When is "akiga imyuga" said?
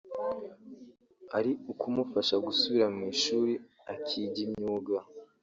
3.93-4.95